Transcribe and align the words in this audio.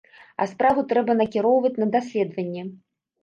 А 0.43 0.45
справу 0.53 0.83
трэба 0.93 1.15
накіроўваць 1.19 1.73
на 1.83 1.87
даследаванне. 1.97 2.67